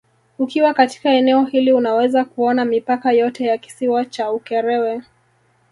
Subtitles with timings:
[0.39, 5.01] Ukiwa katika eneo hili unaweza kuona mipaka yote ya Kisiwa cha Ukerewe